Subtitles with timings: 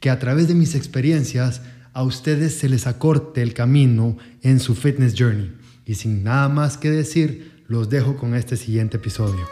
[0.00, 1.60] que a través de mis experiencias
[1.92, 5.54] a ustedes se les acorte el camino en su fitness journey.
[5.84, 9.46] Y sin nada más que decir, los dejo con este siguiente episodio.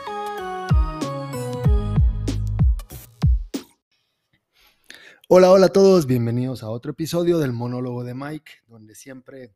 [5.29, 9.55] Hola, hola a todos, bienvenidos a otro episodio del monólogo de Mike, donde siempre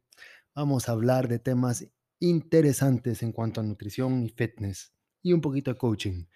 [0.55, 1.86] vamos a hablar de temas
[2.20, 6.27] interesantes en cuanto a nutrición y fitness y un poquito de coaching.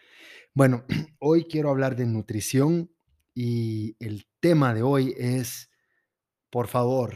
[0.54, 0.86] Bueno,
[1.18, 2.90] hoy quiero hablar de nutrición
[3.38, 5.70] y el tema de hoy es,
[6.48, 7.14] por favor,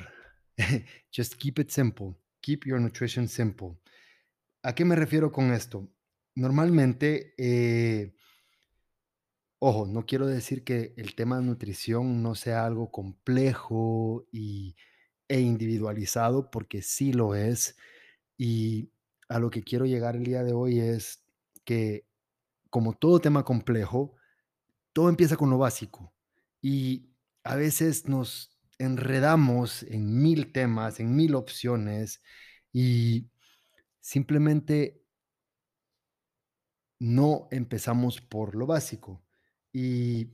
[1.11, 3.79] just keep it simple, keep your nutrition simple.
[4.63, 5.89] ¿A qué me refiero con esto?
[6.35, 8.15] Normalmente, eh,
[9.61, 14.77] ojo, no quiero decir que el tema de nutrición no sea algo complejo y,
[15.27, 17.79] e individualizado, porque sí lo es.
[18.37, 18.93] Y
[19.31, 21.25] a lo que quiero llegar el día de hoy es
[21.65, 22.05] que,
[22.69, 24.20] como todo tema complejo,
[24.93, 26.13] todo empieza con lo básico
[26.61, 27.11] y
[27.45, 32.23] a veces nos enredamos en mil temas, en mil opciones
[32.73, 33.29] y
[34.01, 35.03] simplemente
[36.99, 39.23] no empezamos por lo básico.
[39.73, 40.31] Y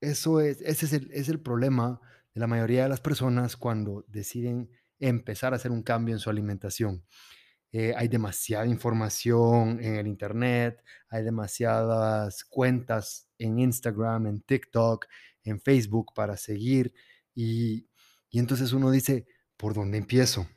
[0.00, 2.00] eso es, ese es el, es el problema
[2.34, 6.30] de la mayoría de las personas cuando deciden empezar a hacer un cambio en su
[6.30, 7.04] alimentación.
[7.78, 15.04] Eh, hay demasiada información en el Internet, hay demasiadas cuentas en Instagram, en TikTok,
[15.44, 16.94] en Facebook para seguir
[17.34, 17.86] y,
[18.32, 19.26] entonces uno dice,
[19.58, 20.48] ¿por dónde empiezo?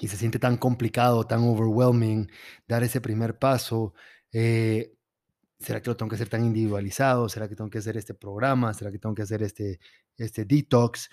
[0.00, 2.30] Y se siente tan complicado, tan overwhelming
[2.66, 3.92] dar ese primer paso.
[4.32, 4.94] Eh,
[5.60, 7.28] ¿Será que lo tengo que hacer tan individualizado?
[7.28, 8.72] ¿Será que tengo que hacer este programa?
[8.72, 9.80] ¿Será que tengo que hacer este,
[10.16, 11.10] este detox?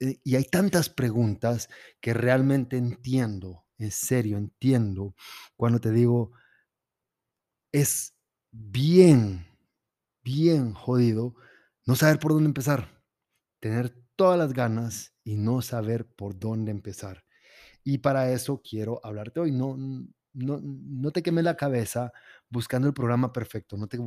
[0.00, 1.68] Eh, y hay tantas preguntas
[2.00, 5.14] que realmente entiendo, en serio, entiendo
[5.56, 6.32] cuando te digo,
[7.72, 8.14] es
[8.52, 9.46] bien,
[10.24, 11.34] bien jodido
[11.86, 13.02] no saber por dónde empezar,
[13.60, 17.24] tener todas las ganas y no saber por dónde empezar.
[17.84, 19.52] Y para eso quiero hablarte hoy.
[19.52, 22.12] No, no, no te quemes la cabeza
[22.50, 23.98] buscando el programa perfecto, no te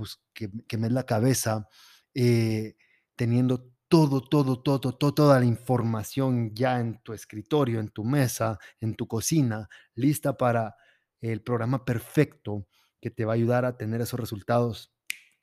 [0.68, 1.68] quemes la cabeza
[2.14, 2.76] eh,
[3.16, 8.60] teniendo todo, todo, todo, todo, toda la información ya en tu escritorio, en tu mesa,
[8.80, 10.76] en tu cocina, lista para
[11.22, 12.68] el programa perfecto
[13.00, 14.94] que te va a ayudar a tener esos resultados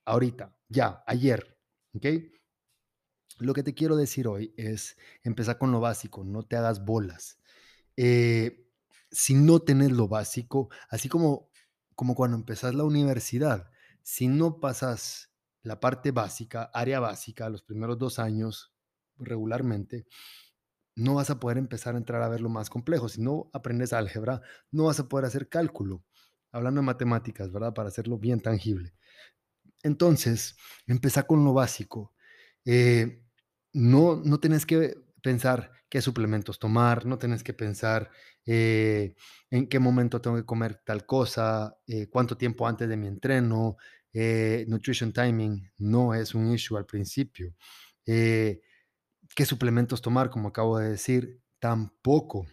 [0.04, 1.54] ahorita, ya, ayer,
[1.94, 2.06] ¿Ok?
[3.38, 7.38] Lo que te quiero decir hoy es empezar con lo básico, no te hagas bolas.
[7.96, 8.68] Eh,
[9.10, 11.50] si no tenés lo básico, así como,
[11.94, 13.70] como cuando empezás la universidad,
[14.02, 15.33] si no pasas
[15.64, 18.74] la parte básica, área básica, los primeros dos años
[19.18, 20.06] regularmente,
[20.96, 23.08] no vas a poder empezar a entrar a ver lo más complejo.
[23.08, 26.04] Si no aprendes álgebra, no vas a poder hacer cálculo.
[26.52, 27.74] Hablando de matemáticas, ¿verdad?
[27.74, 28.94] Para hacerlo bien tangible.
[29.82, 32.14] Entonces, empezar con lo básico.
[32.64, 33.22] Eh,
[33.72, 38.10] no, no tenés que pensar qué suplementos tomar, no tenés que pensar
[38.46, 39.14] eh,
[39.50, 43.76] en qué momento tengo que comer tal cosa, eh, cuánto tiempo antes de mi entreno.
[44.68, 47.54] Nutrition timing no es un issue al principio.
[48.04, 48.60] qué
[49.44, 52.46] suplementos tomar, como acabo de decir, tampoco.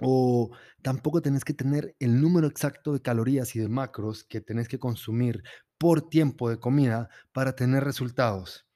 [0.00, 0.50] O
[0.82, 4.78] tampoco tenés que tener el número exacto de calorías y de macros que tenés que
[4.78, 5.42] consumir
[5.78, 8.66] por tiempo de comida para tener resultados.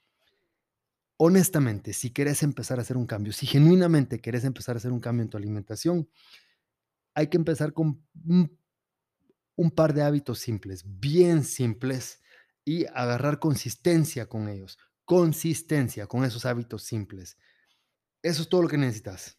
[1.17, 5.01] Honestamente, si querés empezar a hacer un cambio, si genuinamente querés empezar a hacer un
[5.01, 6.09] cambio en tu alimentación,
[7.15, 8.59] hay que empezar con un,
[9.57, 12.21] un par de hábitos simples, bien simples,
[12.65, 14.79] y agarrar consistencia con ellos.
[15.05, 17.39] Consistencia con esos hábitos simples.
[18.23, 19.39] Eso es todo lo que necesitas.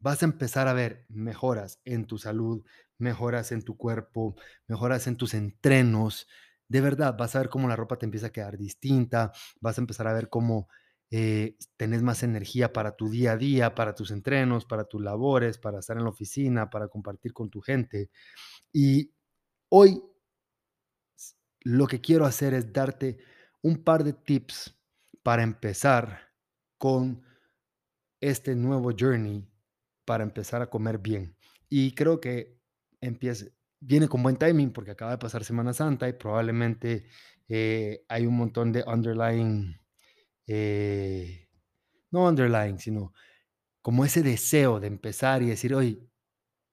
[0.00, 2.64] Vas a empezar a ver mejoras en tu salud,
[2.98, 6.26] mejoras en tu cuerpo, mejoras en tus entrenos,
[6.68, 9.80] de verdad vas a ver cómo la ropa te empieza a quedar distinta, vas a
[9.80, 10.68] empezar a ver cómo
[11.10, 15.58] eh, tenés más energía para tu día a día, para tus entrenos, para tus labores,
[15.58, 18.10] para estar en la oficina, para compartir con tu gente.
[18.72, 19.13] Y
[19.76, 20.04] hoy
[21.62, 23.18] lo que quiero hacer es darte
[23.60, 24.78] un par de tips
[25.24, 26.20] para empezar
[26.78, 27.24] con
[28.20, 29.50] este nuevo journey,
[30.04, 31.36] para empezar a comer bien.
[31.68, 32.56] Y creo que
[33.00, 37.08] empiece, viene con buen timing porque acaba de pasar Semana Santa y probablemente
[37.48, 39.76] eh, hay un montón de underlying
[40.46, 41.48] eh,
[42.12, 43.12] no underlying, sino
[43.82, 46.08] como ese deseo de empezar y decir, oye,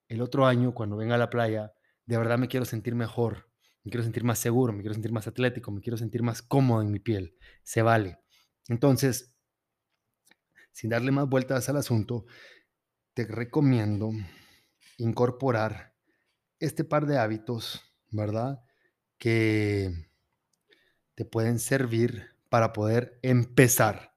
[0.08, 1.74] el otro año cuando venga a la playa,
[2.06, 3.50] de verdad me quiero sentir mejor,
[3.84, 6.82] me quiero sentir más seguro, me quiero sentir más atlético, me quiero sentir más cómodo
[6.82, 7.36] en mi piel.
[7.64, 8.20] Se vale.
[8.68, 9.34] Entonces,
[10.72, 12.26] sin darle más vueltas al asunto,
[13.14, 14.12] te recomiendo
[14.98, 15.96] incorporar
[16.60, 18.64] este par de hábitos, ¿verdad?
[19.18, 20.10] Que
[21.16, 24.16] te pueden servir para poder empezar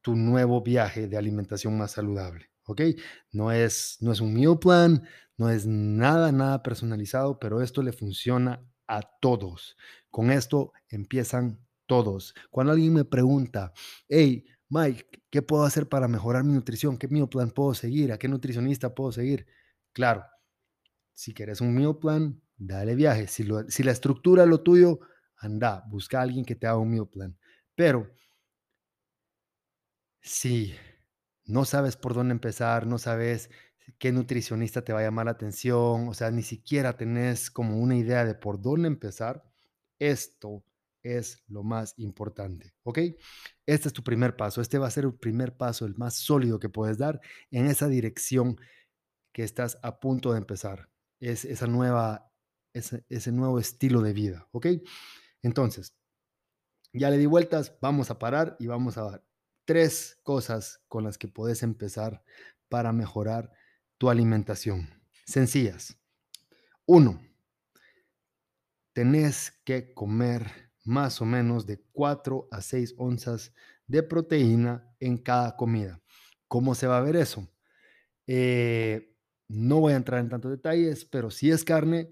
[0.00, 2.80] tu nuevo viaje de alimentación más saludable, ¿ok?
[3.32, 5.02] No es, no es un meal plan,
[5.36, 9.76] no es nada, nada personalizado, pero esto le funciona a todos.
[10.10, 12.34] Con esto empiezan todos.
[12.50, 13.72] Cuando alguien me pregunta,
[14.08, 16.96] hey, Mike, ¿qué puedo hacer para mejorar mi nutrición?
[16.96, 18.12] ¿Qué meal plan puedo seguir?
[18.12, 19.46] ¿A qué nutricionista puedo seguir?
[19.92, 20.24] Claro,
[21.14, 23.26] si quieres un meal plan, dale viaje.
[23.28, 25.00] Si, si la estructura es lo tuyo,
[25.36, 27.36] anda, busca a alguien que te haga un meal plan.
[27.74, 28.10] Pero
[30.20, 30.74] si
[31.44, 33.50] no sabes por dónde empezar, no sabes
[33.98, 37.96] qué nutricionista te va a llamar la atención, o sea, ni siquiera tenés como una
[37.96, 39.44] idea de por dónde empezar,
[39.98, 40.64] esto
[41.02, 42.98] es lo más importante, ¿ok?
[43.66, 46.60] Este es tu primer paso, este va a ser el primer paso, el más sólido
[46.60, 48.56] que puedes dar en esa dirección
[49.32, 50.88] que estás a punto de empezar,
[51.20, 52.30] es esa nueva,
[52.72, 54.66] ese, ese nuevo estilo de vida, ¿ok?
[55.42, 55.94] Entonces,
[56.92, 59.22] ya le di vueltas, vamos a parar y vamos a
[59.72, 62.22] tres cosas con las que puedes empezar
[62.68, 63.50] para mejorar
[63.96, 64.86] tu alimentación.
[65.24, 65.96] Sencillas.
[66.84, 67.18] Uno,
[68.92, 73.54] tenés que comer más o menos de 4 a 6 onzas
[73.86, 76.02] de proteína en cada comida.
[76.48, 77.48] ¿Cómo se va a ver eso?
[78.26, 79.16] Eh,
[79.48, 82.10] no voy a entrar en tantos detalles, pero si es carne,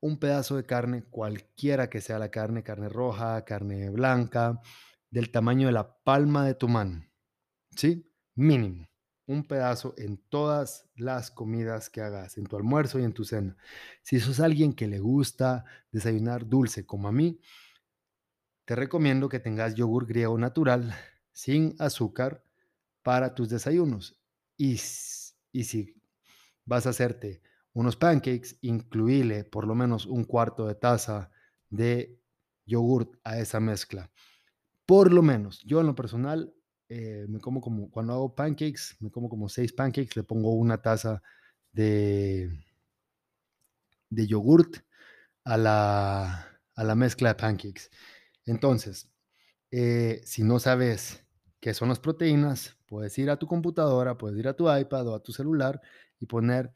[0.00, 4.60] un pedazo de carne, cualquiera que sea la carne, carne roja, carne blanca,
[5.14, 7.06] del tamaño de la palma de tu mano.
[7.70, 8.10] ¿Sí?
[8.34, 8.88] Mínimo.
[9.26, 13.56] Un pedazo en todas las comidas que hagas, en tu almuerzo y en tu cena.
[14.02, 17.40] Si sos alguien que le gusta desayunar dulce como a mí,
[18.64, 20.92] te recomiendo que tengas yogur griego natural
[21.32, 22.42] sin azúcar
[23.04, 24.20] para tus desayunos.
[24.56, 24.80] Y,
[25.52, 25.94] y si
[26.64, 27.40] vas a hacerte
[27.72, 31.30] unos pancakes, incluíle por lo menos un cuarto de taza
[31.70, 32.20] de
[32.66, 34.10] yogurt a esa mezcla.
[34.86, 36.54] Por lo menos, yo en lo personal,
[36.88, 40.82] eh, me como como, cuando hago pancakes, me como como seis pancakes, le pongo una
[40.82, 41.22] taza
[41.72, 42.50] de,
[44.10, 44.76] de yogurt
[45.44, 47.90] a la, a la mezcla de pancakes.
[48.46, 49.10] Entonces,
[49.70, 51.24] eh, si no sabes
[51.60, 55.14] qué son las proteínas, puedes ir a tu computadora, puedes ir a tu iPad o
[55.14, 55.80] a tu celular
[56.20, 56.72] y poner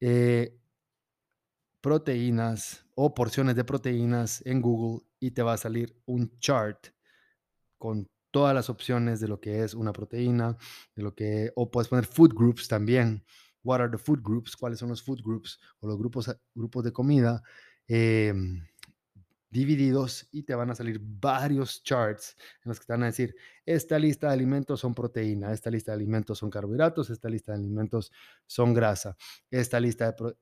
[0.00, 0.58] eh,
[1.80, 6.88] proteínas o porciones de proteínas en Google y te va a salir un chart
[7.82, 10.56] con todas las opciones de lo que es una proteína,
[10.94, 13.24] de lo que, o puedes poner food groups también.
[13.64, 14.56] What are the food groups?
[14.56, 17.42] ¿Cuáles son los food groups o los grupos, grupos de comida
[17.88, 18.64] em,
[19.50, 20.28] divididos?
[20.30, 23.34] Y te van a salir varios charts en los que te van a decir,
[23.66, 27.58] esta lista de alimentos son proteína, esta lista de alimentos son carbohidratos, esta lista de
[27.58, 28.12] alimentos
[28.46, 29.16] son grasa,
[29.50, 30.36] esta lista de,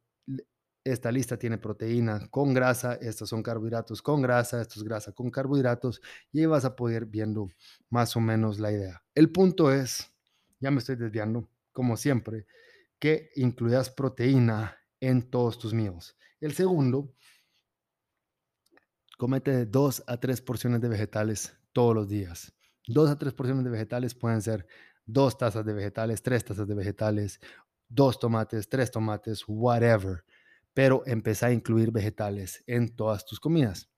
[0.84, 5.30] esta lista tiene proteína con grasa, estos son carbohidratos con grasa, esto es grasa con
[5.30, 6.00] carbohidratos
[6.32, 7.48] y vas a poder viendo
[7.90, 9.02] más o menos la idea.
[9.14, 10.10] El punto es,
[10.58, 12.46] ya me estoy desviando, como siempre,
[12.98, 16.16] que incluyas proteína en todos tus meals.
[16.40, 17.14] El segundo,
[19.18, 22.54] comete dos a tres porciones de vegetales todos los días.
[22.86, 24.66] Dos a tres porciones de vegetales pueden ser
[25.04, 27.38] dos tazas de vegetales, tres tazas de vegetales,
[27.88, 30.24] dos tomates, tres tomates, whatever
[30.74, 33.90] pero empezá a incluir vegetales en todas tus comidas.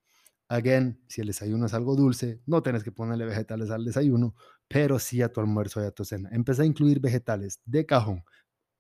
[0.48, 4.34] Again, si el desayuno es algo dulce, no tienes que ponerle vegetales al desayuno,
[4.68, 6.28] pero sí a tu almuerzo y a tu cena.
[6.32, 8.22] Empezá a incluir vegetales de cajón.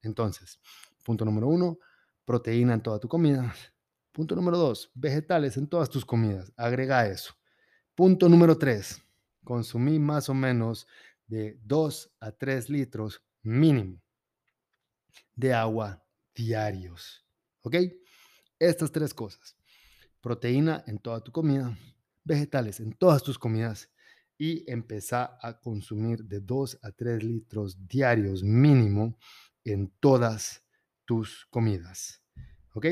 [0.02, 0.60] Entonces,
[1.04, 1.78] punto número uno,
[2.24, 3.54] proteína en toda tu comida.
[4.12, 6.52] Punto número dos, vegetales en todas tus comidas.
[6.56, 7.32] Agrega eso.
[7.94, 9.02] Punto número tres,
[9.44, 10.86] consumí más o menos
[11.26, 14.02] de 2 a 3 litros mínimo
[15.34, 17.21] de agua diarios.
[17.62, 17.76] ¿Ok?
[18.58, 19.56] Estas tres cosas.
[20.20, 21.76] Proteína en toda tu comida,
[22.24, 23.90] vegetales en todas tus comidas
[24.38, 29.16] y empezar a consumir de 2 a 3 litros diarios mínimo
[29.64, 30.64] en todas
[31.04, 32.22] tus comidas.
[32.74, 32.86] ¿Ok?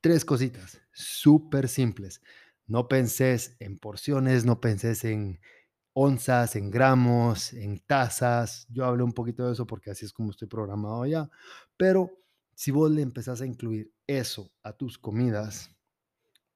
[0.00, 2.20] Tres cositas súper simples.
[2.66, 5.40] No penses en porciones, no penses en
[5.92, 8.66] onzas, en gramos, en tazas.
[8.70, 11.28] Yo hablé un poquito de eso porque así es como estoy programado ya.
[11.76, 12.10] Pero
[12.60, 15.74] si vos le empezás a incluir eso a tus comidas,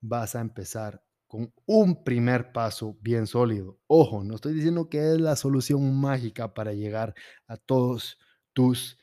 [0.03, 3.81] vas a empezar con un primer paso bien sólido.
[3.87, 7.15] Ojo, no estoy diciendo que es la solución mágica para llegar
[7.47, 8.19] a todos
[8.53, 8.99] tus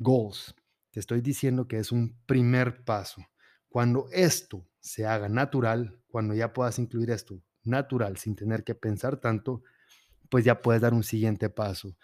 [0.00, 0.52] goals.
[0.90, 3.24] Te estoy diciendo que es un primer paso.
[3.68, 9.20] Cuando esto se haga natural, cuando ya puedas incluir esto natural sin tener que pensar
[9.20, 9.62] tanto,
[10.28, 11.96] pues ya puedes dar un siguiente paso,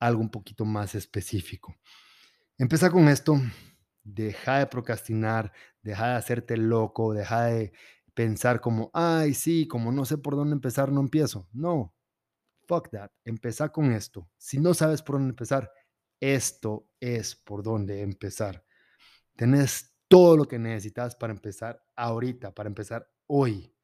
[0.00, 1.76] algo un poquito más específico.
[2.58, 3.38] Empieza con esto,
[4.02, 7.72] deja de procrastinar, deja de hacerte loco, deja de
[8.14, 11.46] pensar como, ay, sí, como no sé por dónde empezar, no empiezo.
[11.52, 11.94] No,
[12.66, 13.10] fuck that.
[13.24, 14.26] Empezá con esto.
[14.38, 15.70] Si no sabes por dónde empezar,
[16.18, 18.64] esto es por dónde empezar.
[19.36, 23.74] Tenés todo lo que necesitas para empezar ahorita, para empezar hoy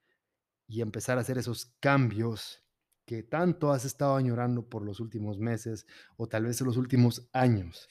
[0.67, 2.65] y empezar a hacer esos cambios
[3.05, 5.87] que tanto has estado añorando por los últimos meses
[6.17, 7.87] o tal vez en los últimos años.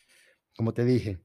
[0.55, 1.23] Como te dije,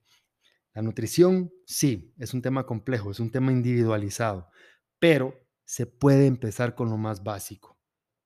[0.75, 4.51] la nutrición sí, es un tema complejo, es un tema individualizado,
[4.99, 7.79] pero se puede empezar con lo más básico.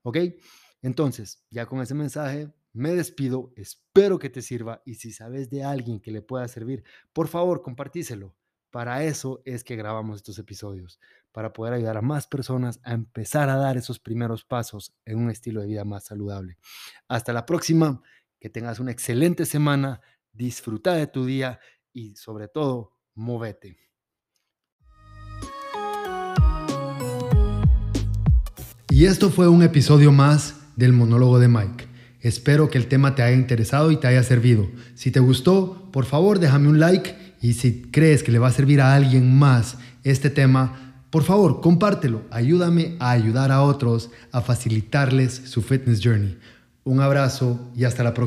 [0.03, 0.19] ¿Ok?
[0.83, 5.65] Entonces, ya con ese mensaje, me despido, espero que te sirva y si sabes de
[5.65, 8.35] alguien que le pueda servir, por favor, compartíselo.
[8.71, 11.01] Para eso es que grabamos estos episodios,
[11.33, 15.31] para poder ayudar a más personas a empezar a dar esos primeros pasos en un
[15.31, 16.57] estilo de vida más saludable.
[17.09, 18.01] Hasta la próxima,
[18.39, 20.01] que tengas una excelente semana,
[20.33, 21.59] disfruta de tu día
[21.93, 23.79] y sobre todo, móvete.
[28.91, 31.87] Y esto fue un episodio más del monólogo de Mike.
[32.21, 34.69] Espero que el tema te haya interesado y te haya servido.
[34.95, 38.53] Si te gustó, por favor déjame un like y si crees que le va a
[38.53, 42.23] servir a alguien más este tema, por favor compártelo.
[42.31, 46.39] Ayúdame a ayudar a otros a facilitarles su fitness journey.
[46.85, 48.19] Un abrazo y hasta la próxima.